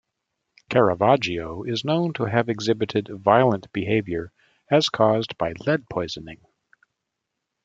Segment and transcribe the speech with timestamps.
[0.67, 4.31] Caravaggio is known to have exhibited violent behavior,
[4.71, 6.41] as caused by lead poisoning.